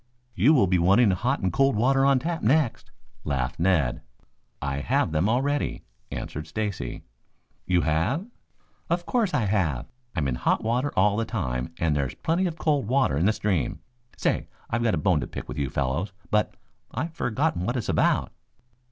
"You 0.33 0.55
will 0.55 0.65
be 0.65 0.79
wanting 0.79 1.11
hot 1.11 1.41
and 1.41 1.53
cold 1.53 1.75
water 1.75 2.03
on 2.07 2.17
tap 2.17 2.41
next," 2.41 2.89
laughed 3.23 3.59
Ned. 3.59 4.01
"I 4.59 4.77
have 4.77 5.11
them 5.11 5.29
already," 5.29 5.83
answered 6.09 6.47
Stacy. 6.47 7.03
"You 7.67 7.81
have?" 7.81 8.25
"Of 8.89 9.05
course 9.05 9.31
I 9.35 9.45
have. 9.45 9.85
I'm 10.15 10.27
in 10.27 10.33
hot 10.41 10.63
water 10.63 10.91
all 10.97 11.17
the 11.17 11.25
time, 11.25 11.75
and 11.77 11.95
there's 11.95 12.15
plenty 12.15 12.47
of 12.47 12.57
cold 12.57 12.87
water 12.87 13.15
in 13.15 13.27
the 13.27 13.31
stream. 13.33 13.79
Say, 14.17 14.47
I've 14.71 14.81
got 14.81 14.95
a 14.95 14.97
bone 14.97 15.19
to 15.19 15.27
pick 15.27 15.47
with 15.47 15.59
you 15.59 15.69
fellows, 15.69 16.13
but 16.31 16.57
I've 16.89 17.13
forgotten 17.13 17.67
what 17.67 17.77
it's 17.77 17.87
about." 17.87 18.31